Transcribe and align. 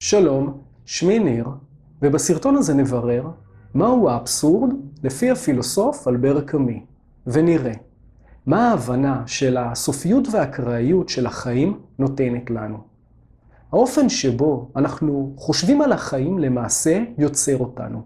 שלום, 0.00 0.58
שמי 0.84 1.18
ניר, 1.18 1.48
ובסרטון 2.02 2.56
הזה 2.56 2.74
נברר 2.74 3.30
מהו 3.74 4.08
האבסורד 4.08 4.70
לפי 5.02 5.30
הפילוסוף 5.30 6.08
אלבר 6.08 6.40
קאמי, 6.40 6.84
ונראה 7.26 7.72
מה 8.46 8.70
ההבנה 8.70 9.22
של 9.26 9.56
הסופיות 9.56 10.28
והאקראיות 10.32 11.08
של 11.08 11.26
החיים 11.26 11.80
נותנת 11.98 12.50
לנו. 12.50 12.78
האופן 13.72 14.08
שבו 14.08 14.70
אנחנו 14.76 15.34
חושבים 15.36 15.82
על 15.82 15.92
החיים 15.92 16.38
למעשה 16.38 17.04
יוצר 17.18 17.58
אותנו, 17.58 18.02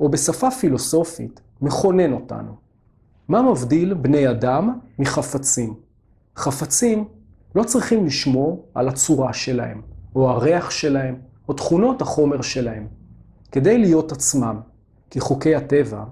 או 0.00 0.08
בשפה 0.08 0.50
פילוסופית 0.50 1.40
מכונן 1.60 2.12
אותנו. 2.12 2.52
מה 3.28 3.42
מבדיל 3.42 3.94
בני 3.94 4.30
אדם 4.30 4.78
מחפצים? 4.98 5.74
חפצים 6.36 7.04
לא 7.54 7.62
צריכים 7.62 8.06
לשמור 8.06 8.66
על 8.74 8.88
הצורה 8.88 9.32
שלהם, 9.32 9.93
או 10.14 10.30
הריח 10.30 10.70
שלהם, 10.70 11.14
או 11.48 11.54
תכונות 11.54 12.02
החומר 12.02 12.42
שלהם, 12.42 12.86
כדי 13.52 13.78
להיות 13.78 14.12
עצמם, 14.12 14.60
כי 15.10 15.20
חוקי 15.20 15.54
הטבע 15.54 16.04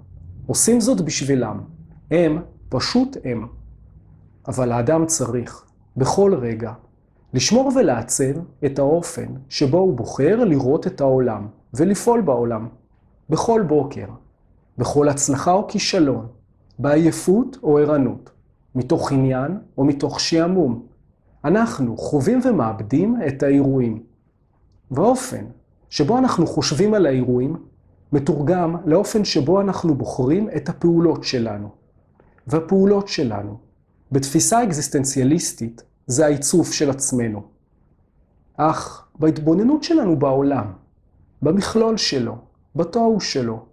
עושים 0.46 0.80
זאת 0.80 1.00
בשבילם. 1.00 1.60
הם 2.10 2.42
פשוט 2.68 3.16
הם. 3.24 3.46
אבל 4.48 4.72
האדם 4.72 5.06
צריך, 5.06 5.64
בכל 5.96 6.34
רגע, 6.34 6.72
לשמור 7.34 7.72
ולעצב 7.76 8.32
את 8.64 8.78
האופן 8.78 9.26
שבו 9.48 9.78
הוא 9.78 9.96
בוחר 9.96 10.44
לראות 10.44 10.86
את 10.86 11.00
העולם 11.00 11.48
ולפעול 11.74 12.20
בעולם, 12.20 12.68
בכל 13.30 13.62
בוקר, 13.66 14.06
בכל 14.78 15.08
הצלחה 15.08 15.52
או 15.52 15.68
כישלון, 15.68 16.26
בעייפות 16.78 17.58
או 17.62 17.78
ערנות, 17.78 18.30
מתוך 18.74 19.12
עניין 19.12 19.58
או 19.78 19.84
מתוך 19.84 20.20
שעמום. 20.20 20.86
אנחנו 21.44 21.96
חווים 21.96 22.40
ומאבדים 22.44 23.16
את 23.26 23.42
האירועים. 23.42 24.02
והאופן 24.90 25.44
שבו 25.90 26.18
אנחנו 26.18 26.46
חושבים 26.46 26.94
על 26.94 27.06
האירועים 27.06 27.56
מתורגם 28.12 28.76
לאופן 28.84 29.24
שבו 29.24 29.60
אנחנו 29.60 29.94
בוחרים 29.94 30.48
את 30.56 30.68
הפעולות 30.68 31.24
שלנו. 31.24 31.68
והפעולות 32.46 33.08
שלנו, 33.08 33.58
בתפיסה 34.12 34.64
אקזיסטנציאליסטית, 34.64 35.82
זה 36.06 36.24
העיצוב 36.24 36.72
של 36.72 36.90
עצמנו. 36.90 37.42
אך 38.56 39.06
בהתבוננות 39.18 39.82
שלנו 39.82 40.18
בעולם, 40.18 40.72
במכלול 41.42 41.96
שלו, 41.96 42.36
בתוהו 42.76 43.20
שלו, 43.20 43.64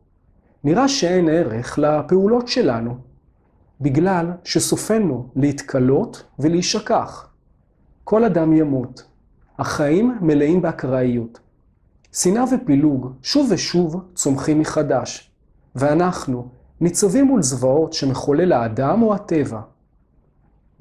נראה 0.63 0.87
שאין 0.87 1.29
ערך 1.29 1.79
לפעולות 1.79 2.47
שלנו, 2.47 2.97
בגלל 3.81 4.31
שסופנו 4.43 5.29
להתקלות 5.35 6.23
ולהישכח. 6.39 7.28
כל 8.09 8.23
אדם 8.23 8.53
ימות. 8.53 9.03
החיים 9.59 10.17
מלאים 10.21 10.61
באקראיות. 10.61 11.39
שנאה 12.13 12.43
ופילוג 12.43 13.13
שוב 13.21 13.51
ושוב 13.51 13.95
צומחים 14.15 14.59
מחדש, 14.59 15.31
ואנחנו 15.75 16.47
ניצבים 16.81 17.25
מול 17.25 17.41
זוועות 17.41 17.93
שמחולל 17.93 18.53
האדם 18.53 19.01
או 19.01 19.13
הטבע. 19.13 19.61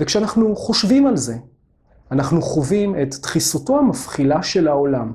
וכשאנחנו 0.01 0.57
חושבים 0.57 1.07
על 1.07 1.17
זה, 1.17 1.37
אנחנו 2.11 2.43
חווים 2.43 3.03
את 3.03 3.15
דחיסותו 3.23 3.79
המפחילה 3.79 4.43
של 4.43 4.69
העולם, 4.69 5.13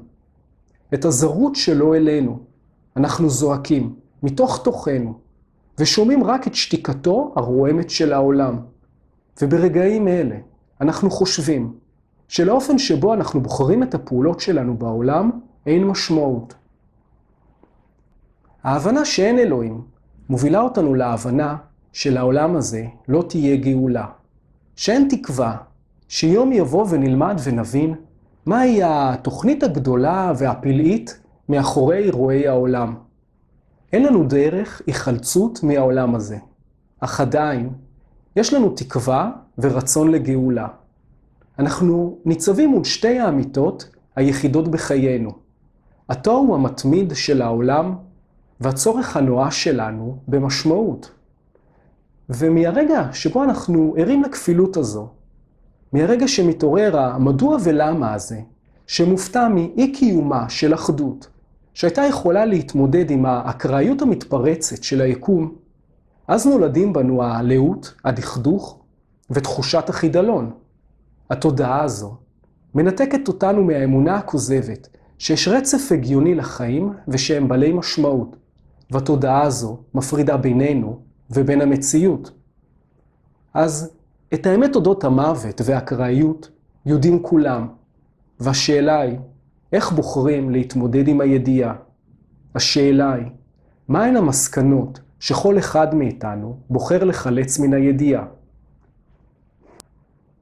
את 0.93 1.05
הזרות 1.05 1.55
שלו 1.55 1.93
אלינו. 1.93 2.39
אנחנו 2.95 3.29
זועקים 3.29 3.95
מתוך 4.23 4.63
תוכנו, 4.63 5.19
ושומעים 5.79 6.23
רק 6.23 6.47
את 6.47 6.55
שתיקתו 6.55 7.33
הרועמת 7.35 7.89
של 7.89 8.13
העולם. 8.13 8.59
וברגעים 9.41 10.07
אלה 10.07 10.35
אנחנו 10.81 11.11
חושבים 11.11 11.82
שלאופן 12.27 12.77
שבו 12.77 13.13
אנחנו 13.13 13.41
בוחרים 13.41 13.83
את 13.83 13.93
הפעולות 13.93 14.39
שלנו 14.39 14.77
בעולם, 14.77 15.31
אין 15.65 15.87
משמעות. 15.87 16.55
ההבנה 18.63 19.05
שאין 19.05 19.39
אלוהים 19.39 19.81
מובילה 20.29 20.61
אותנו 20.61 20.95
להבנה 20.95 21.55
שלעולם 21.93 22.55
הזה 22.55 22.85
לא 23.07 23.23
תהיה 23.29 23.55
גאולה. 23.55 24.05
שאין 24.75 25.07
תקווה 25.09 25.57
שיום 26.07 26.51
יבוא 26.51 26.85
ונלמד 26.89 27.35
ונבין 27.43 27.95
מהי 28.45 28.81
התוכנית 28.83 29.63
הגדולה 29.63 30.33
והפלאית 30.37 31.19
מאחורי 31.49 31.97
אירועי 31.97 32.47
העולם. 32.47 32.95
אין 33.93 34.05
לנו 34.05 34.23
דרך 34.23 34.81
היחלצות 34.87 35.63
מהעולם 35.63 36.15
הזה, 36.15 36.37
אך 36.99 37.21
עדיין 37.21 37.69
יש 38.35 38.53
לנו 38.53 38.69
תקווה 38.69 39.31
ורצון 39.57 40.11
לגאולה. 40.11 40.67
אנחנו 41.59 42.17
ניצבים 42.25 42.69
מול 42.69 42.83
שתי 42.83 43.19
האמיתות 43.19 43.89
היחידות 44.15 44.67
בחיינו. 44.67 45.31
התוהו 46.09 46.55
המתמיד 46.55 47.11
של 47.15 47.41
העולם 47.41 47.95
והצורך 48.59 49.17
הנואש 49.17 49.63
שלנו 49.63 50.17
במשמעות. 50.27 51.11
ומהרגע 52.29 53.09
שבו 53.11 53.43
אנחנו 53.43 53.93
ערים 53.97 54.23
לכפילות 54.23 54.77
הזו, 54.77 55.07
מהרגע 55.93 56.27
שמתעורר 56.27 56.99
המדוע 56.99 57.57
ולמה 57.63 58.13
הזה, 58.13 58.39
שמופתע 58.87 59.47
מאי 59.47 59.91
קיומה 59.91 60.49
של 60.49 60.73
אחדות, 60.73 61.27
שהייתה 61.73 62.01
יכולה 62.01 62.45
להתמודד 62.45 63.11
עם 63.11 63.25
האקראיות 63.25 64.01
המתפרצת 64.01 64.83
של 64.83 65.01
היקום, 65.01 65.55
אז 66.27 66.47
נולדים 66.47 66.93
בנו 66.93 67.23
הלאות, 67.23 67.93
הדכדוך 68.05 68.79
ותחושת 69.29 69.89
החידלון. 69.89 70.51
התודעה 71.33 71.83
הזו 71.83 72.15
מנתקת 72.75 73.27
אותנו 73.27 73.63
מהאמונה 73.63 74.15
הכוזבת 74.15 74.87
שיש 75.17 75.47
רצף 75.47 75.91
הגיוני 75.91 76.35
לחיים 76.35 76.93
ושהם 77.07 77.47
בעלי 77.47 77.73
משמעות, 77.73 78.35
והתודעה 78.91 79.41
הזו 79.41 79.77
מפרידה 79.93 80.37
בינינו 80.37 80.99
ובין 81.29 81.61
המציאות. 81.61 82.31
אז 83.53 83.91
את 84.33 84.45
האמת 84.45 84.75
אודות 84.75 85.03
המוות 85.03 85.61
והאקראיות 85.65 86.49
יודעים 86.85 87.23
כולם, 87.23 87.67
והשאלה 88.39 89.01
היא, 89.01 89.17
איך 89.73 89.91
בוחרים 89.91 90.49
להתמודד 90.49 91.07
עם 91.07 91.21
הידיעה? 91.21 91.75
השאלה 92.55 93.13
היא, 93.13 93.27
מהן 93.87 94.15
המסקנות 94.15 94.99
שכל 95.19 95.57
אחד 95.57 95.95
מאיתנו 95.95 96.57
בוחר 96.69 97.03
לחלץ 97.03 97.59
מן 97.59 97.73
הידיעה? 97.73 98.25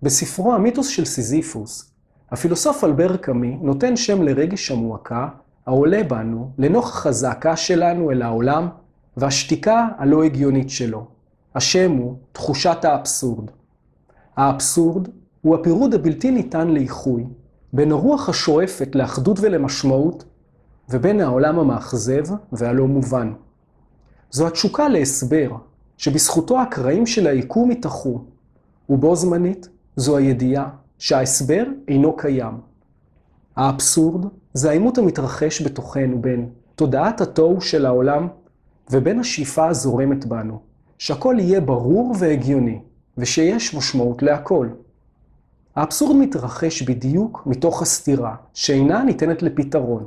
בספרו 0.04 0.54
המיתוס 0.54 0.88
של 0.88 1.06
סיזיפוס, 1.06 1.92
הפילוסוף 2.32 2.84
אלבר 2.84 3.18
קאמי 3.18 3.58
נותן 3.62 3.96
שם 3.96 4.22
לרגש 4.22 4.72
המועקה 4.72 5.28
העולה 5.66 6.04
בנו 6.04 6.52
לנוכח 6.58 7.06
הזעקה 7.06 7.56
שלנו 7.56 8.12
אל 8.12 8.22
העולם 8.22 8.68
והשתיקה 9.18 9.88
הלא 9.98 10.24
הגיונית 10.24 10.70
שלו. 10.70 11.06
השם 11.56 11.92
הוא 11.92 12.16
תחושת 12.32 12.86
האבסורד. 12.86 13.52
האבסורד 14.36 15.08
הוא 15.42 15.56
הפירוד 15.56 15.94
הבלתי 15.94 16.32
ניתן 16.32 16.68
לאיחוי 16.68 17.26
בין 17.74 17.92
הרוח 17.92 18.30
השואפת 18.30 18.96
לאחדות 18.96 19.40
ולמשמעות 19.42 20.26
ובין 20.90 21.22
העולם 21.22 21.60
המאכזב 21.60 22.24
והלא 22.52 22.88
מובן. 22.88 23.34
זו 24.32 24.48
התשוקה 24.48 24.90
להסבר 24.90 25.52
שבזכותו 25.98 26.62
הקרעים 26.62 27.06
של 27.06 27.28
היקום 27.28 27.72
יתאחו, 27.72 28.22
ובו 28.90 29.16
זמנית 29.16 29.70
זו 29.96 30.18
הידיעה 30.18 30.70
שההסבר 31.00 31.64
אינו 31.88 32.18
קיים. 32.18 32.54
האבסורד 33.56 34.26
זה 34.54 34.70
העימות 34.70 34.98
המתרחש 34.98 35.62
בתוכנו 35.62 36.22
בין 36.22 36.50
תודעת 36.76 37.22
התוהו 37.22 37.62
של 37.62 37.86
העולם 37.86 38.28
ובין 38.92 39.20
השאיפה 39.20 39.68
הזורמת 39.68 40.26
בנו, 40.26 40.60
שהכל 40.98 41.36
יהיה 41.40 41.62
ברור 41.62 42.16
והגיוני, 42.20 42.82
ושיש 43.18 43.76
משמעות 43.76 44.24
להכל. 44.24 44.68
האבסורד 45.76 46.16
מתרחש 46.16 46.82
בדיוק 46.82 47.44
מתוך 47.46 47.82
הסתירה, 47.82 48.36
שאינה 48.54 49.04
ניתנת 49.04 49.42
לפתרון. 49.42 50.06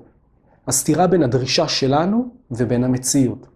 הסתירה 0.66 1.06
בין 1.06 1.22
הדרישה 1.22 1.68
שלנו 1.68 2.28
ובין 2.50 2.84
המציאות. 2.84 3.46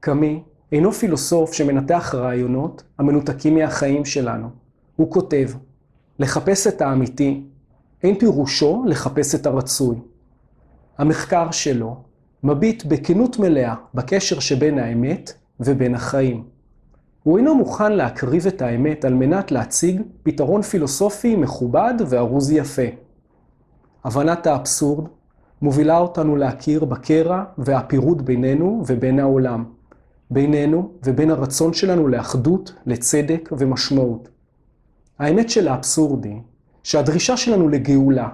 קאמי 0.00 0.42
אינו 0.72 0.92
פילוסוף 0.92 1.52
שמנתח 1.52 2.14
רעיונות 2.14 2.82
המנותקים 2.98 3.54
מהחיים 3.54 4.04
שלנו. 4.04 4.48
הוא 4.96 5.10
כותב, 5.10 5.50
לחפש 6.18 6.66
את 6.66 6.82
האמיתי 6.82 7.42
אין 8.02 8.18
פירושו 8.18 8.84
לחפש 8.86 9.34
את 9.34 9.46
הרצוי. 9.46 9.96
המחקר 10.98 11.50
שלו 11.50 11.96
מביט 12.42 12.84
בכנות 12.84 13.38
מלאה 13.38 13.74
בקשר 13.94 14.40
שבין 14.40 14.78
האמת 14.78 15.32
ובין 15.60 15.94
החיים. 15.94 16.44
הוא 17.22 17.38
אינו 17.38 17.54
מוכן 17.54 17.92
להקריב 17.92 18.46
את 18.46 18.62
האמת 18.62 19.04
על 19.04 19.14
מנת 19.14 19.52
להציג 19.52 20.02
פתרון 20.22 20.62
פילוסופי 20.62 21.36
מכובד 21.36 21.94
וארוז 22.06 22.50
יפה. 22.50 22.82
הבנת 24.04 24.46
האבסורד 24.46 25.08
מובילה 25.62 25.98
אותנו 25.98 26.36
להכיר 26.36 26.84
בקרע 26.84 27.44
והפירוד 27.58 28.24
בינינו 28.24 28.82
ובין 28.86 29.18
העולם. 29.18 29.64
בינינו 30.30 30.90
ובין 31.04 31.30
הרצון 31.30 31.72
שלנו 31.72 32.08
לאחדות, 32.08 32.72
לצדק 32.86 33.48
ומשמעות. 33.58 34.28
האמת 35.18 35.50
של 35.50 35.68
האבסורד 35.68 36.24
היא 36.24 36.40
שהדרישה 36.82 37.36
שלנו 37.36 37.68
לגאולה 37.68 38.28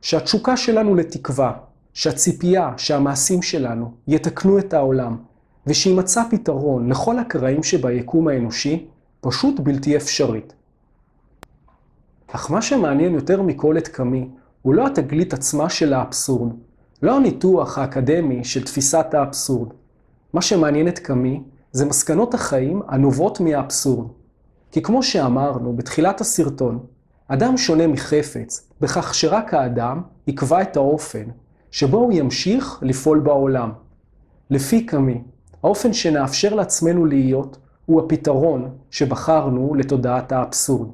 שהתשוקה 0.00 0.56
שלנו 0.56 0.94
לתקווה, 0.94 1.52
שהציפייה 1.94 2.72
שהמעשים 2.76 3.42
שלנו 3.42 3.92
יתקנו 4.08 4.58
את 4.58 4.74
העולם, 4.74 5.16
ושימצא 5.66 6.22
פתרון 6.30 6.90
לכל 6.90 7.18
הקרעים 7.18 7.62
שביקום 7.62 8.28
האנושי, 8.28 8.86
פשוט 9.20 9.60
בלתי 9.60 9.96
אפשרית. 9.96 10.52
אך 12.32 12.50
מה 12.50 12.62
שמעניין 12.62 13.14
יותר 13.14 13.42
מכל 13.42 13.78
את 13.78 13.88
קמי, 13.88 14.28
הוא 14.62 14.74
לא 14.74 14.86
התגלית 14.86 15.34
עצמה 15.34 15.70
של 15.70 15.92
האבסורד, 15.92 16.52
לא 17.02 17.16
הניתוח 17.16 17.78
האקדמי 17.78 18.44
של 18.44 18.64
תפיסת 18.64 19.14
האבסורד. 19.14 19.68
מה 20.32 20.42
שמעניין 20.42 20.88
את 20.88 20.98
קמי 20.98 21.42
זה 21.72 21.84
מסקנות 21.84 22.34
החיים 22.34 22.82
הנובעות 22.88 23.40
מהאבסורד. 23.40 24.08
כי 24.72 24.82
כמו 24.82 25.02
שאמרנו 25.02 25.76
בתחילת 25.76 26.20
הסרטון, 26.20 26.78
אדם 27.28 27.56
שונה 27.56 27.86
מחפץ 27.86 28.68
בכך 28.80 29.14
שרק 29.14 29.54
האדם 29.54 30.02
יקבע 30.26 30.62
את 30.62 30.76
האופן 30.76 31.24
שבו 31.70 31.96
הוא 31.96 32.12
ימשיך 32.12 32.78
לפעול 32.82 33.18
בעולם. 33.18 33.72
לפי 34.50 34.86
קמי, 34.86 35.22
האופן 35.62 35.92
שנאפשר 35.92 36.54
לעצמנו 36.54 37.06
להיות 37.06 37.58
הוא 37.86 38.00
הפתרון 38.00 38.70
שבחרנו 38.90 39.74
לתודעת 39.74 40.32
האבסורד. 40.32 40.88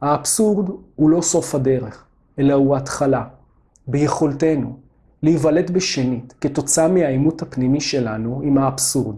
האבסורד 0.00 0.70
הוא 0.96 1.10
לא 1.10 1.20
סוף 1.20 1.54
הדרך, 1.54 2.04
אלא 2.38 2.52
הוא 2.52 2.74
ההתחלה. 2.74 3.24
ביכולתנו 3.86 4.76
להיוולד 5.22 5.70
בשנית 5.70 6.34
כתוצאה 6.40 6.88
מהעימות 6.88 7.42
הפנימי 7.42 7.80
שלנו 7.80 8.40
עם 8.44 8.58
האבסורד. 8.58 9.16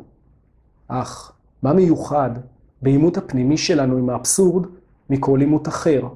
אך 0.88 1.32
מה 1.62 1.72
מיוחד 1.72 2.30
בעימות 2.82 3.16
הפנימי 3.16 3.56
שלנו 3.56 3.96
עם 3.96 4.10
האבסורד 4.10 4.66
מכל 5.10 5.40
עימות 5.40 5.68
אחר? 5.68 6.08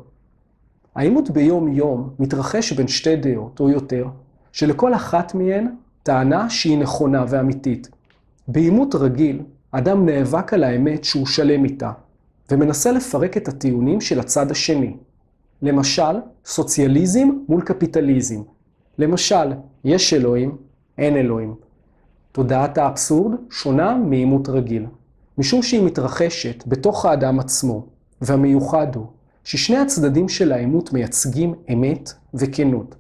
העימות 0.95 1.31
ביום-יום 1.31 2.11
מתרחש 2.19 2.73
בין 2.73 2.89
שתי 2.89 3.17
דעות 3.17 3.61
או 3.61 3.71
יותר, 3.71 4.07
שלכל 4.53 4.95
אחת 4.95 5.35
מהן 5.35 5.67
טענה 6.03 6.51
שהיא 6.51 6.79
נכונה 6.79 7.25
ואמיתית. 7.29 7.89
בעימות 8.49 8.95
רגיל, 8.95 9.43
אדם 9.71 10.07
נאבק 10.07 10.55
על 10.55 10.65
האמת 10.65 11.05
שהוא 11.05 11.27
שלם 11.27 11.65
איתה, 11.65 11.93
ומנסה 12.51 12.93
לפרק 12.93 13.37
את 13.37 13.49
הטיעונים 13.49 14.01
של 14.01 14.21
הצד 14.21 14.51
השני. 14.51 14.97
למשל, 15.63 16.17
סוציאליזם 16.45 17.29
מול 17.49 17.63
קפיטליזם. 17.63 18.41
למשל, 18.99 19.53
יש 19.85 20.15
אלוהים, 20.15 20.57
אין 20.99 21.17
אלוהים. 21.17 21.55
תודעת 22.33 22.79
האבסורד 22.79 23.33
שונה 23.51 23.95
מעימות 23.95 24.49
רגיל, 24.49 24.87
משום 25.39 25.63
שהיא 25.63 25.83
מתרחשת 25.83 26.65
בתוך 26.67 27.05
האדם 27.05 27.41
עצמו, 27.41 27.87
והמיוחד 28.21 28.95
הוא 28.95 29.07
ששני 29.45 29.77
הצדדים 29.77 30.29
של 30.29 30.53
העימות 30.53 30.93
מייצגים 30.93 31.55
אמת 31.73 32.13
וכנות. 32.35 32.95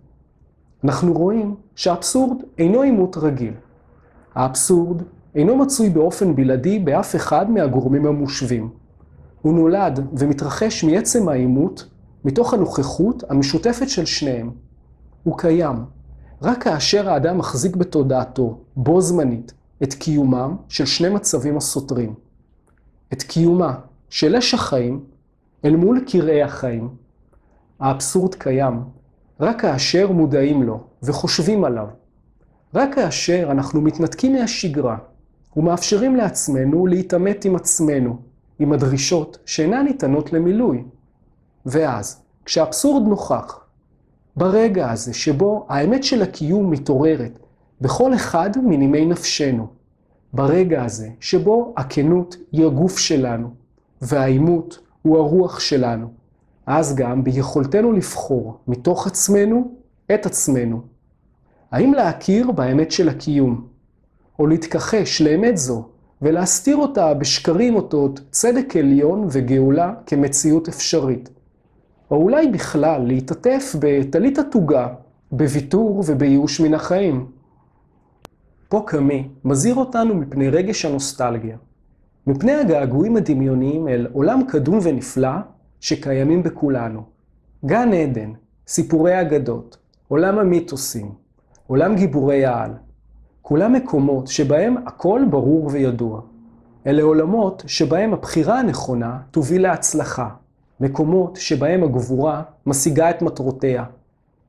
אנחנו 0.84 1.12
רואים 1.12 1.54
שהאבסורד 1.76 2.42
אינו 2.58 2.82
עימות 2.82 3.16
רגיל. 3.16 3.54
האבסורד 4.34 5.02
אינו 5.34 5.56
מצוי 5.56 5.90
באופן 5.90 6.34
בלעדי 6.34 6.78
באף 6.78 7.16
אחד 7.16 7.50
מהגורמים 7.50 8.06
המושווים. 8.06 8.70
הוא 9.42 9.54
נולד 9.54 10.06
ומתרחש 10.18 10.84
מעצם 10.84 11.28
העימות, 11.28 11.88
מתוך 12.24 12.54
הנוכחות 12.54 13.24
המשותפת 13.30 13.88
של 13.88 14.04
שניהם. 14.04 14.50
הוא 15.28 15.38
קיים, 15.38 15.76
רק 16.42 16.62
כאשר 16.62 17.10
האדם 17.10 17.38
מחזיק 17.38 17.76
בתודעתו, 17.76 18.58
בו 18.76 19.00
זמנית, 19.00 19.52
את 19.82 19.94
קיומם 19.94 20.56
של 20.68 20.86
שני 20.86 21.08
מצבים 21.08 21.56
הסותרים. 21.56 22.14
את 23.12 23.22
קיומה 23.22 23.74
של 24.10 24.36
אש 24.36 24.54
החיים 24.54 25.04
אל 25.64 25.76
מול 25.76 26.04
קרעי 26.06 26.42
החיים. 26.42 26.88
האבסורד 27.80 28.34
קיים 28.34 28.82
רק 29.40 29.60
כאשר 29.60 30.12
מודעים 30.12 30.62
לו 30.62 30.80
וחושבים 31.02 31.64
עליו. 31.64 31.86
רק 32.74 32.94
כאשר 32.94 33.48
אנחנו 33.50 33.80
מתנתקים 33.80 34.32
מהשגרה 34.32 34.96
ומאפשרים 35.56 36.16
לעצמנו 36.16 36.86
להתעמת 36.86 37.44
עם 37.44 37.56
עצמנו, 37.56 38.18
עם 38.58 38.72
הדרישות 38.72 39.38
שאינן 39.46 39.84
ניתנות 39.84 40.32
למילוי. 40.32 40.84
ואז, 41.66 42.20
כשהאבסורד 42.44 43.08
נוכח, 43.08 43.67
ברגע 44.38 44.90
הזה 44.90 45.14
שבו 45.14 45.66
האמת 45.68 46.04
של 46.04 46.22
הקיום 46.22 46.70
מתעוררת 46.70 47.38
בכל 47.80 48.14
אחד 48.14 48.50
מנימי 48.62 49.06
נפשנו, 49.06 49.66
ברגע 50.32 50.84
הזה 50.84 51.08
שבו 51.20 51.74
הכנות 51.76 52.36
היא 52.52 52.66
הגוף 52.66 52.98
שלנו 52.98 53.50
והעימות 54.02 54.78
הוא 55.02 55.18
הרוח 55.18 55.60
שלנו, 55.60 56.06
אז 56.66 56.94
גם 56.94 57.24
ביכולתנו 57.24 57.92
לבחור 57.92 58.58
מתוך 58.68 59.06
עצמנו 59.06 59.70
את 60.14 60.26
עצמנו. 60.26 60.80
האם 61.70 61.94
להכיר 61.94 62.50
באמת 62.50 62.92
של 62.92 63.08
הקיום, 63.08 63.66
או 64.38 64.46
להתכחש 64.46 65.22
לאמת 65.22 65.56
זו 65.56 65.88
ולהסתיר 66.22 66.76
אותה 66.76 67.14
בשקרים 67.14 67.76
אותות 67.76 68.20
צדק 68.30 68.76
עליון 68.76 69.28
וגאולה 69.30 69.94
כמציאות 70.06 70.68
אפשרית. 70.68 71.30
או 72.10 72.16
אולי 72.16 72.48
בכלל 72.48 73.02
להתעטף 73.06 73.76
בטלית 73.80 74.38
התוגה, 74.38 74.88
בוויתור 75.32 76.04
ובייאוש 76.06 76.60
מן 76.60 76.74
החיים. 76.74 77.26
פה 78.68 78.84
קמי 78.86 79.28
מזהיר 79.44 79.74
אותנו 79.74 80.14
מפני 80.14 80.48
רגש 80.48 80.84
הנוסטלגיה, 80.84 81.56
מפני 82.26 82.52
הגעגועים 82.52 83.16
הדמיוניים 83.16 83.88
אל 83.88 84.06
עולם 84.12 84.40
קדום 84.48 84.78
ונפלא 84.82 85.30
שקיימים 85.80 86.42
בכולנו. 86.42 87.02
גן 87.64 87.92
עדן, 87.92 88.32
סיפורי 88.68 89.20
אגדות, 89.20 89.76
עולם 90.08 90.38
המיתוסים, 90.38 91.12
עולם 91.66 91.94
גיבורי 91.96 92.46
העל. 92.46 92.70
כולם 93.42 93.72
מקומות 93.72 94.26
שבהם 94.26 94.76
הכל 94.86 95.22
ברור 95.30 95.70
וידוע. 95.72 96.20
אלה 96.86 97.02
עולמות 97.02 97.62
שבהם 97.66 98.12
הבחירה 98.12 98.58
הנכונה 98.58 99.18
תוביל 99.30 99.62
להצלחה. 99.62 100.28
מקומות 100.80 101.36
שבהם 101.36 101.84
הגבורה 101.84 102.42
משיגה 102.66 103.10
את 103.10 103.22
מטרותיה. 103.22 103.84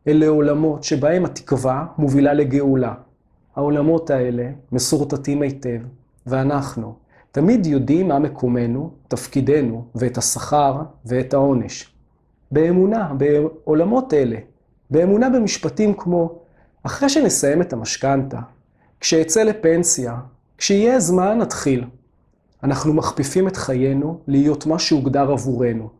אלה 0.07 0.27
עולמות 0.27 0.83
שבהם 0.83 1.25
התקווה 1.25 1.85
מובילה 1.97 2.33
לגאולה. 2.33 2.93
העולמות 3.55 4.09
האלה 4.09 4.49
מסורטטים 4.71 5.41
היטב, 5.41 5.79
ואנחנו 6.27 6.93
תמיד 7.31 7.65
יודעים 7.65 8.07
מה 8.07 8.19
מקומנו, 8.19 8.91
תפקידנו, 9.07 9.85
ואת 9.95 10.17
השכר 10.17 10.81
ואת 11.05 11.33
העונש. 11.33 11.93
באמונה, 12.51 13.13
בעולמות 13.17 14.13
אלה, 14.13 14.37
באמונה 14.89 15.29
במשפטים 15.29 15.93
כמו, 15.93 16.39
אחרי 16.83 17.09
שנסיים 17.09 17.61
את 17.61 17.73
המשכנתה, 17.73 18.39
כשאצא 18.99 19.43
לפנסיה, 19.43 20.15
כשיהיה 20.57 20.99
זמן 20.99 21.37
נתחיל. 21.37 21.83
אנחנו 22.63 22.93
מכפיפים 22.93 23.47
את 23.47 23.57
חיינו 23.57 24.19
להיות 24.27 24.65
מה 24.65 24.79
שהוגדר 24.79 25.31
עבורנו. 25.31 25.98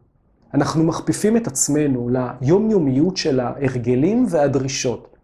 אנחנו 0.54 0.84
מכפיפים 0.84 1.38
את 1.38 1.48
עצמנו 1.48 2.10
ליומיומיות 2.10 3.18
של 3.18 3.40
ההרגלים 3.40 4.26
והדרישות. 4.30 5.18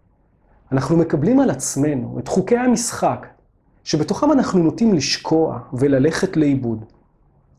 אנחנו 0.72 0.98
מקבלים 0.98 1.40
על 1.40 1.50
עצמנו 1.50 2.20
את 2.20 2.28
חוקי 2.28 2.58
המשחק, 2.58 3.28
שבתוכם 3.84 4.32
אנחנו 4.32 4.60
נוטים 4.60 4.94
לשקוע 4.94 5.60
וללכת 5.74 6.38
לאיבוד. 6.38 6.86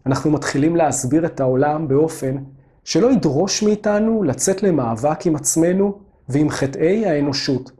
אנחנו 0.06 0.30
מתחילים 0.30 0.76
להסביר 0.76 1.26
את 1.26 1.40
העולם 1.40 1.88
באופן 1.88 2.36
שלא 2.84 3.12
ידרוש 3.12 3.62
מאיתנו 3.62 4.22
לצאת 4.22 4.62
למאבק 4.62 5.26
עם 5.26 5.36
עצמנו 5.36 5.98
ועם 6.28 6.50
חטאי 6.50 7.06
האנושות. 7.06 7.70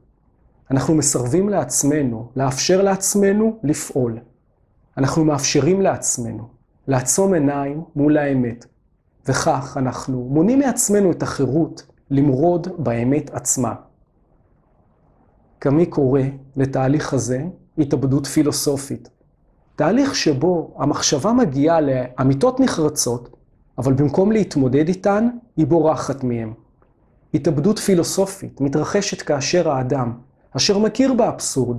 אנחנו 0.71 0.95
מסרבים 0.95 1.49
לעצמנו, 1.49 2.29
לאפשר 2.37 2.83
לעצמנו 2.83 3.59
לפעול. 3.63 4.19
אנחנו 4.99 5.25
מאפשרים 5.25 5.81
לעצמנו 5.81 6.49
לעצום 6.89 7.35
עיניים 7.35 7.83
מול 7.97 8.19
האמת, 8.19 8.67
וכך 9.29 9.77
אנחנו 9.77 10.29
מונעים 10.31 10.59
מעצמנו 10.59 11.11
את 11.11 11.23
החירות 11.23 11.87
למרוד 12.11 12.69
באמת 12.79 13.31
עצמה. 13.31 13.75
קמי 15.59 15.87
קורא 15.87 16.21
לתהליך 16.57 17.13
הזה 17.13 17.45
התאבדות 17.79 18.27
פילוסופית. 18.27 19.09
תהליך 19.77 20.15
שבו 20.15 20.75
המחשבה 20.79 21.33
מגיעה 21.33 21.81
לאמיתות 21.81 22.61
נחרצות, 22.61 23.37
אבל 23.79 23.93
במקום 23.93 24.33
להתמודד 24.33 24.89
איתן, 24.89 25.29
היא 25.57 25.67
בורחת 25.67 26.25
מהן. 26.25 26.53
התאבדות 27.35 27.79
פילוסופית 27.79 28.61
מתרחשת 28.61 29.23
כאשר 29.23 29.71
האדם, 29.71 30.13
אשר 30.57 30.79
מכיר 30.79 31.15
באבסורד, 31.15 31.77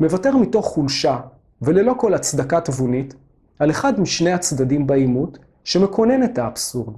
מוותר 0.00 0.36
מתוך 0.36 0.66
חולשה 0.66 1.20
וללא 1.62 1.94
כל 1.98 2.14
הצדקה 2.14 2.60
תבונית, 2.60 3.14
על 3.58 3.70
אחד 3.70 4.00
משני 4.00 4.32
הצדדים 4.32 4.86
בעימות 4.86 5.38
שמקונן 5.64 6.22
את 6.22 6.38
האבסורד. 6.38 6.94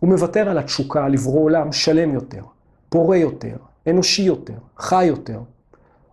הוא 0.00 0.10
מוותר 0.10 0.48
על 0.48 0.58
התשוקה 0.58 1.08
לברוא 1.08 1.44
עולם 1.44 1.72
שלם 1.72 2.14
יותר, 2.14 2.42
פורה 2.88 3.16
יותר, 3.16 3.56
אנושי 3.86 4.22
יותר, 4.22 4.58
חי 4.76 5.04
יותר, 5.04 5.40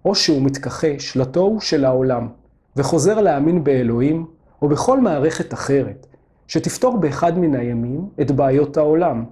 או 0.06 0.16
שהוא 0.16 0.42
מתכחש 0.42 1.18
לתוהו 1.18 1.62
של 1.62 1.86
העולם, 1.86 2.28
וחוזר 2.76 3.22
להאמין 3.22 3.64
באלוהים, 3.64 4.26
או 4.62 4.68
בכל 4.68 5.00
מערכת 5.00 5.54
אחרת, 5.54 6.08
שתפתור 6.48 6.98
באחד 6.98 7.40
מן 7.40 7.56
הימים 7.56 8.10
את 8.22 8.32
בעיות 8.32 8.78
העולם. 8.78 9.26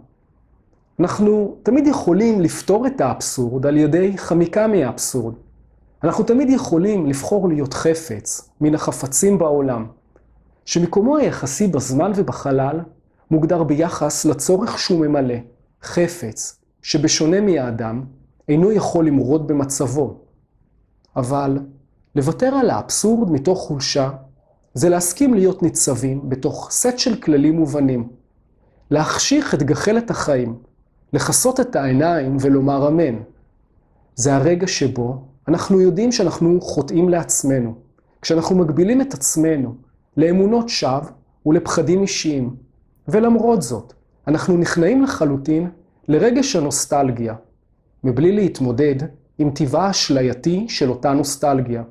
אנחנו 1.00 1.56
תמיד 1.64 1.88
יכולים 1.88 2.42
לפתור 2.42 2.88
את 2.88 3.02
האבסורד 3.02 3.66
על 3.66 3.78
ידי 3.78 4.18
חמיקה 4.18 4.68
מהאבסורד. 4.68 5.34
אנחנו 6.04 6.24
תמיד 6.24 6.50
יכולים 6.50 7.06
לבחור 7.06 7.50
להיות 7.50 7.74
חפץ 7.74 8.50
מן 8.62 8.76
החפצים 8.76 9.38
בעולם, 9.38 9.86
שמקומו 10.68 11.18
היחסי 11.18 11.68
בזמן 11.68 12.12
ובחלל 12.16 12.80
מוגדר 13.32 13.64
ביחס 13.64 14.26
לצורך 14.26 14.80
שהוא 14.80 15.06
ממלא, 15.06 15.36
חפץ, 15.84 16.60
שבשונה 16.82 17.42
מהאדם, 17.42 18.04
אינו 18.50 18.72
יכול 18.72 19.08
למרוד 19.08 19.48
במצבו. 19.48 20.18
אבל 21.16 21.60
לוותר 22.16 22.46
על 22.56 22.70
האבסורד 22.70 23.32
מתוך 23.32 23.60
חולשה, 23.60 24.10
זה 24.74 24.90
להסכים 24.90 25.34
להיות 25.34 25.64
ניצבים 25.64 26.30
בתוך 26.30 26.68
סט 26.72 27.00
של 27.00 27.16
כללים 27.16 27.56
מובנים. 27.56 28.10
להחשיך 28.92 29.54
את 29.54 29.64
גחלת 29.64 30.10
החיים, 30.10 30.56
לכסות 31.14 31.60
את 31.60 31.76
העיניים 31.76 32.38
ולומר 32.40 32.88
אמן. 32.88 33.16
זה 34.16 34.36
הרגע 34.36 34.68
שבו 34.68 35.22
אנחנו 35.48 35.82
יודעים 35.82 36.12
שאנחנו 36.12 36.62
חוטאים 36.62 37.10
לעצמנו, 37.10 37.76
כשאנחנו 38.22 38.56
מגבילים 38.56 39.02
את 39.02 39.14
עצמנו 39.14 39.87
לאמונות 40.18 40.70
שווא 40.70 41.10
ולפחדים 41.46 42.02
אישיים. 42.02 42.56
ולמרות 43.08 43.62
זאת, 43.62 43.94
אנחנו 44.28 44.58
נכנעים 44.58 45.04
לחלוטין 45.04 45.70
לרגש 46.08 46.56
הנוסטלגיה, 46.56 47.36
מבלי 48.04 48.32
להתמודד 48.32 48.96
עם 49.38 49.50
טבעה 49.50 49.88
האשלייתי 49.88 50.66
של 50.70 50.90
אותה 50.90 51.14
נוסטלגיה. 51.14 51.84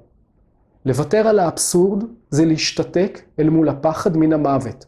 לוותר 0.84 1.28
על 1.28 1.38
האבסורד 1.38 2.04
זה 2.30 2.44
להשתתק 2.44 3.20
אל 3.38 3.48
מול 3.50 3.68
הפחד 3.68 4.16
מן 4.16 4.32
המוות, 4.32 4.86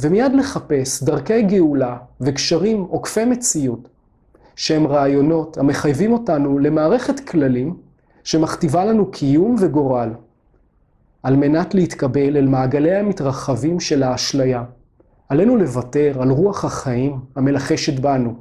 ומיד 0.00 0.32
לחפש 0.32 1.02
דרכי 1.02 1.42
גאולה 1.42 1.96
וקשרים 2.20 2.80
עוקפי 2.80 3.24
מציאות, 3.24 3.88
שהם 4.56 4.86
רעיונות 4.86 5.58
המחייבים 5.58 6.12
אותנו 6.12 6.58
למערכת 6.58 7.20
כללים 7.20 7.76
שמכתיבה 8.24 8.84
לנו 8.84 9.10
קיום 9.10 9.56
וגורל, 9.60 10.10
על 11.28 11.36
מנת 11.36 11.74
להתקבל 11.74 12.36
אל 12.36 12.46
מעגלי 12.46 12.94
המתרחבים 12.94 13.80
של 13.80 14.02
האשליה. 14.02 14.64
עלינו 15.28 15.56
לוותר 15.56 16.22
על 16.22 16.30
רוח 16.30 16.64
החיים 16.64 17.20
המלחשת 17.36 18.00
בנו. 18.00 18.34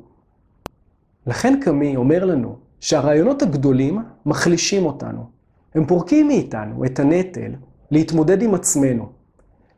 לכן 1.26 1.60
קמי 1.62 1.96
אומר 1.96 2.26
לנו 2.26 2.56
שהרעיונות 2.80 3.42
הגדולים 3.42 4.00
מחלישים 4.26 4.86
אותנו. 4.86 5.24
הם 5.76 5.86
פורקים 5.86 6.28
מאיתנו 6.28 6.86
את 6.86 7.00
הנטל 7.00 7.52
להתמודד 7.92 8.42
עם 8.42 8.56
עצמנו, 8.56 9.10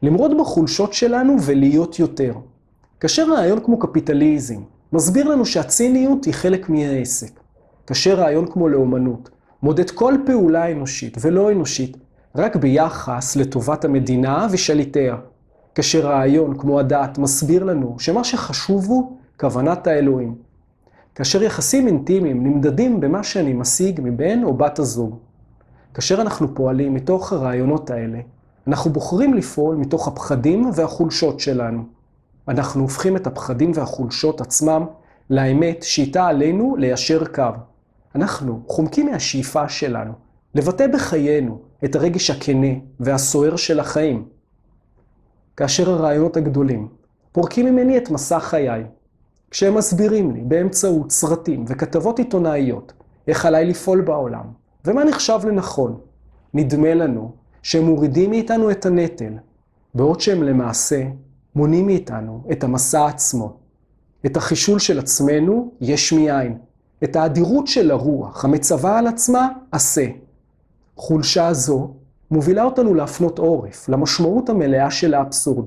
למרוד 0.04 0.32
בחולשות 0.40 0.94
שלנו 0.94 1.36
ולהיות 1.42 2.00
יותר. 2.00 2.34
כאשר 3.00 3.34
רעיון 3.34 3.60
כמו 3.60 3.80
קפיטליזם 3.80 4.62
מסביר 4.94 5.28
לנו 5.28 5.46
שהציניות 5.46 6.26
היא 6.26 6.34
חלק 6.34 6.70
מהעסק, 6.70 7.40
כאשר 7.88 8.20
רעיון 8.20 8.46
כמו 8.52 8.70
לאומנות 8.70 9.30
מודד 9.64 9.90
כל 9.90 10.14
פעולה 10.26 10.72
אנושית 10.72 11.18
ולא 11.22 11.52
אנושית 11.52 11.98
רק 12.36 12.56
ביחס 12.56 13.36
לטובת 13.36 13.86
המדינה 13.86 14.48
ושליטיה, 14.52 15.16
כאשר 15.76 16.08
רעיון 16.08 16.58
כמו 16.58 16.80
הדת 16.80 17.18
מסביר 17.18 17.64
לנו 17.64 17.96
שמה 18.00 18.24
שחשוב 18.24 18.86
הוא 18.86 19.18
כוונת 19.40 19.88
האלוהים. 19.88 20.36
כאשר 21.16 21.44
יחסים 21.44 21.88
אינטימיים 21.88 22.44
נמדדים 22.44 23.00
במה 23.00 23.24
שאני 23.24 23.54
משיג 23.54 24.00
מבן 24.04 24.44
או 24.44 24.54
בת 24.54 24.80
הזוג. 24.80 25.18
כאשר 25.94 26.22
אנחנו 26.22 26.56
פועלים 26.56 26.94
מתוך 26.94 27.34
הרעיונות 27.34 27.90
האלה, 27.90 28.20
אנחנו 28.68 28.92
בוחרים 28.92 29.34
לפעול 29.34 29.76
מתוך 29.76 30.08
הפחדים 30.08 30.72
והחולשות 30.76 31.40
שלנו. 31.40 31.84
אנחנו 32.48 32.82
הופכים 32.82 33.16
את 33.16 33.28
הפחדים 33.28 33.72
והחולשות 33.76 34.42
עצמם 34.42 34.86
לאמת 35.30 35.84
שאיתה 35.84 36.28
עלינו 36.28 36.76
ליישר 36.76 37.26
קו. 37.26 37.44
אנחנו 38.16 38.62
חומקים 38.68 39.12
מהשאיפה 39.12 39.70
שלנו, 39.70 40.12
לבטא 40.56 40.88
בחיינו 40.88 41.69
את 41.86 41.96
הרגש 41.96 42.30
הכנה 42.30 42.68
והסוער 43.00 43.56
של 43.56 43.80
החיים. 43.80 44.26
כאשר 45.58 45.90
הרעיונות 45.90 46.38
הגדולים 46.38 46.88
פורקים 47.32 47.66
ממני 47.66 47.98
את 47.98 48.10
מסע 48.10 48.40
חיי, 48.40 48.84
כשהם 49.52 49.76
מסבירים 49.76 50.32
לי 50.32 50.42
באמצעות 50.42 51.12
סרטים 51.12 51.66
וכתבות 51.68 52.20
עיתונאיות 52.20 52.94
איך 53.28 53.46
עליי 53.46 53.66
לפעול 53.66 54.02
בעולם 54.02 54.46
ומה 54.86 55.04
נחשב 55.04 55.40
לנכון, 55.48 56.00
נדמה 56.54 56.94
לנו 56.94 57.32
שהם 57.64 57.86
מורידים 57.86 58.30
מאיתנו 58.30 58.72
את 58.72 58.86
הנטל, 58.86 59.34
בעוד 59.94 60.20
שהם 60.20 60.44
למעשה 60.44 61.04
מונעים 61.56 61.86
מאיתנו 61.86 62.44
את 62.52 62.64
המסע 62.64 63.06
עצמו. 63.06 63.58
את 64.26 64.38
החישול 64.38 64.80
של 64.80 65.00
עצמנו 65.00 65.72
יש 65.82 66.14
מאין, 66.14 66.58
את 67.04 67.16
האדירות 67.16 67.68
של 67.68 67.92
הרוח 67.92 68.46
המצווה 68.46 69.00
על 69.00 69.08
עצמה 69.08 69.50
עשה. 69.72 70.06
חולשה 71.00 71.54
זו 71.54 71.94
מובילה 72.32 72.64
אותנו 72.64 72.94
להפנות 72.94 73.40
עורף 73.40 73.90
למשמעות 73.90 74.50
המלאה 74.50 74.92
של 74.92 75.14
האבסורד, 75.14 75.66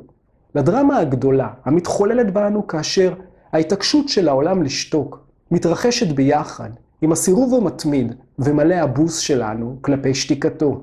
לדרמה 0.54 0.98
הגדולה 0.98 1.48
המתחוללת 1.64 2.32
בנו 2.32 2.66
כאשר 2.66 3.14
ההתעקשות 3.52 4.08
של 4.08 4.28
העולם 4.28 4.62
לשתוק 4.62 5.26
מתרחשת 5.50 6.14
ביחד 6.14 6.70
עם 7.02 7.12
הסירוב 7.12 7.54
המתמיד 7.54 8.14
ומלא 8.38 8.74
הבוס 8.74 9.18
שלנו 9.18 9.78
כלפי 9.80 10.14
שתיקתו. 10.14 10.80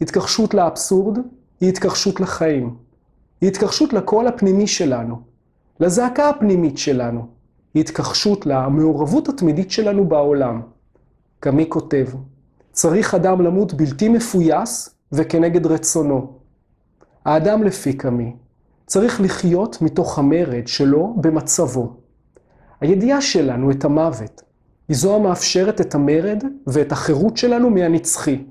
התכחשות 0.00 0.54
לאבסורד 0.54 1.18
היא 1.60 1.68
התכחשות 1.68 2.20
לחיים. 2.20 2.76
היא 3.40 3.48
התכחשות 3.48 3.92
לקול 3.92 4.26
הפנימי 4.26 4.66
שלנו, 4.66 5.20
לזעקה 5.80 6.28
הפנימית 6.28 6.78
שלנו. 6.78 7.26
היא 7.74 7.80
התכחשות 7.80 8.46
למעורבות 8.46 9.28
התמידית 9.28 9.70
שלנו 9.70 10.08
בעולם. 10.08 10.60
קמי 11.40 11.66
כותב, 11.68 12.06
צריך 12.78 13.14
אדם 13.14 13.40
למות 13.40 13.74
בלתי 13.74 14.08
מפויס 14.08 14.94
וכנגד 15.12 15.66
רצונו. 15.66 16.32
האדם 17.24 17.62
לפי 17.62 17.92
קמי 17.92 18.36
צריך 18.86 19.20
לחיות 19.20 19.82
מתוך 19.82 20.18
המרד 20.18 20.66
שלו 20.66 21.14
במצבו. 21.16 21.96
הידיעה 22.80 23.20
שלנו 23.20 23.70
את 23.70 23.84
המוות 23.84 24.42
היא 24.88 24.96
זו 24.96 25.16
המאפשרת 25.16 25.80
את 25.80 25.94
המרד 25.94 26.44
ואת 26.66 26.92
החירות 26.92 27.36
שלנו 27.36 27.70
מהנצחי. 27.70 28.44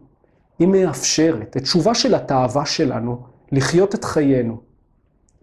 היא 0.60 0.68
מאפשרת 0.68 1.58
את 1.58 1.62
תשובה 1.64 1.96
של 1.96 2.16
התאווה 2.16 2.66
שלנו 2.66 3.22
לחיות 3.52 3.96
את 3.96 4.04
חיינו. 4.04 4.58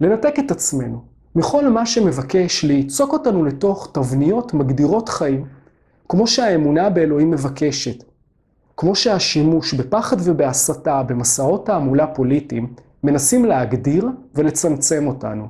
לנתק 0.00 0.34
את 0.38 0.50
עצמנו 0.50 1.04
מכל 1.34 1.68
מה 1.68 1.86
שמבקש 1.86 2.64
ליצוק 2.64 3.12
אותנו 3.12 3.44
לתוך 3.44 3.90
תבניות 3.92 4.54
מגדירות 4.54 5.08
חיים, 5.08 5.44
כמו 6.08 6.26
שהאמונה 6.26 6.90
באלוהים 6.90 7.30
מבקשת. 7.30 8.13
כמו 8.76 8.94
שהשימוש 8.94 9.74
בפחד 9.74 10.16
ובהסתה 10.24 11.02
במסעות 11.02 11.66
תעמולה 11.66 12.06
פוליטיים 12.06 12.74
מנסים 13.04 13.44
להגדיר 13.44 14.08
ולצמצם 14.34 15.06
אותנו. 15.06 15.48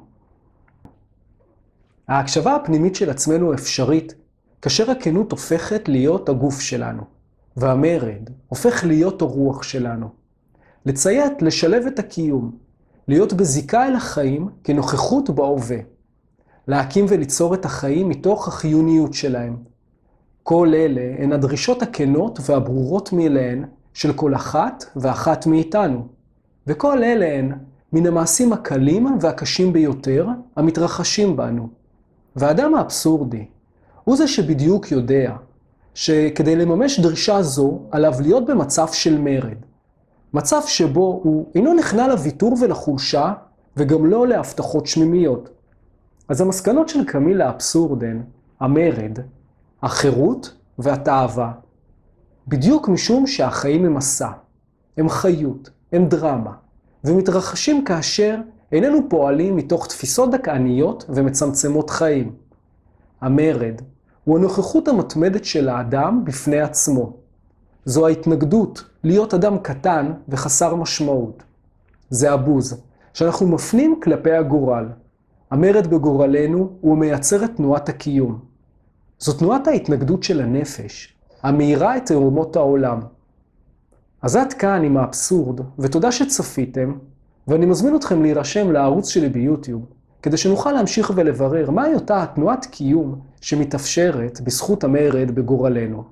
ההקשבה 2.08 2.56
הפנימית 2.56 2.94
של 2.94 3.10
עצמנו 3.10 3.54
אפשרית 3.54 4.14
כאשר 4.62 4.90
הכנות 4.90 5.32
הופכת 5.32 5.88
להיות 5.88 6.28
הגוף 6.28 6.60
שלנו, 6.60 7.02
והמרד 7.56 8.30
הופך 8.48 8.84
להיות 8.84 9.22
הרוח 9.22 9.62
שלנו. 9.62 10.08
לציית, 10.86 11.42
לשלב 11.42 11.86
את 11.86 11.98
הקיום, 11.98 12.52
להיות 13.08 13.32
בזיקה 13.32 13.86
אל 13.86 13.96
החיים 13.96 14.48
כנוכחות 14.64 15.30
בהווה. 15.30 15.78
להקים 16.68 17.06
וליצור 17.08 17.54
את 17.54 17.64
החיים 17.64 18.08
מתוך 18.08 18.48
החיוניות 18.48 19.14
שלהם, 19.14 19.56
כל 20.46 20.72
אלה 20.74 21.14
הן 21.18 21.32
הדרישות 21.32 21.82
הכנות 21.82 22.38
והברורות 22.42 23.12
מאליהן 23.12 23.64
של 23.94 24.12
כל 24.12 24.34
אחת 24.34 24.84
ואחת 24.96 25.46
מאיתנו. 25.46 26.06
וכל 26.66 27.04
אלה 27.04 27.38
הן 27.38 27.52
מן 27.92 28.06
המעשים 28.06 28.52
הקלים 28.52 29.18
והקשים 29.20 29.72
ביותר 29.72 30.28
המתרחשים 30.56 31.36
בנו. 31.36 31.68
והאדם 32.36 32.74
האבסורדי 32.74 33.44
הוא 34.04 34.16
זה 34.16 34.28
שבדיוק 34.28 34.92
יודע 34.92 35.36
שכדי 35.94 36.56
לממש 36.56 37.00
דרישה 37.00 37.42
זו 37.42 37.80
עליו 37.90 38.14
להיות 38.20 38.46
במצב 38.46 38.88
של 38.92 39.18
מרד. 39.18 39.58
מצב 40.34 40.60
שבו 40.66 41.20
הוא 41.22 41.46
אינו 41.54 41.74
נכנע 41.74 42.08
לוויתור 42.08 42.56
ולחולשה 42.60 43.32
וגם 43.76 44.06
לא 44.06 44.28
להבטחות 44.28 44.86
שמימיות. 44.86 45.48
אז 46.28 46.40
המסקנות 46.40 46.88
של 46.88 47.04
קמיל 47.04 47.42
האבסורד 47.42 48.04
הן 48.04 48.22
המרד, 48.60 49.18
החירות 49.84 50.54
והתאווה. 50.78 51.52
בדיוק 52.48 52.88
משום 52.88 53.26
שהחיים 53.26 53.84
הם 53.84 53.94
מסע, 53.94 54.28
הם 54.96 55.08
חיות, 55.08 55.70
הם 55.92 56.08
דרמה, 56.08 56.52
ומתרחשים 57.04 57.84
כאשר 57.84 58.36
איננו 58.72 58.98
פועלים 59.08 59.56
מתוך 59.56 59.86
תפיסות 59.86 60.30
דכאניות 60.30 61.04
ומצמצמות 61.08 61.90
חיים. 61.90 62.32
המרד 63.20 63.82
הוא 64.24 64.38
הנוכחות 64.38 64.88
המתמדת 64.88 65.44
של 65.44 65.68
האדם 65.68 66.24
בפני 66.24 66.60
עצמו. 66.60 67.12
זו 67.84 68.06
ההתנגדות 68.06 68.84
להיות 69.02 69.34
אדם 69.34 69.58
קטן 69.58 70.12
וחסר 70.28 70.74
משמעות. 70.74 71.42
זה 72.10 72.32
הבוז 72.32 72.82
שאנחנו 73.14 73.48
מפנים 73.48 74.00
כלפי 74.02 74.32
הגורל. 74.32 74.88
המרד 75.50 75.86
בגורלנו 75.86 76.70
הוא 76.80 76.98
מייצר 76.98 77.44
את 77.44 77.50
תנועת 77.56 77.88
הקיום. 77.88 78.53
זו 79.24 79.32
תנועת 79.32 79.66
ההתנגדות 79.68 80.22
של 80.22 80.40
הנפש, 80.40 81.14
המאירה 81.42 81.96
את 81.96 82.06
תאומות 82.06 82.56
העולם. 82.56 83.00
אז 84.22 84.36
עד 84.36 84.52
כאן 84.52 84.84
עם 84.84 84.96
האבסורד, 84.96 85.60
ותודה 85.78 86.12
שצפיתם, 86.12 86.92
ואני 87.48 87.66
מזמין 87.66 87.96
אתכם 87.96 88.22
להירשם 88.22 88.72
לערוץ 88.72 89.08
שלי 89.08 89.28
ביוטיוב, 89.28 89.86
כדי 90.22 90.36
שנוכל 90.36 90.72
להמשיך 90.72 91.12
ולברר 91.14 91.70
מהי 91.70 91.94
אותה 91.94 92.26
תנועת 92.34 92.66
קיום 92.66 93.20
שמתאפשרת 93.40 94.40
בזכות 94.40 94.84
המרד 94.84 95.30
בגורלנו. 95.30 96.04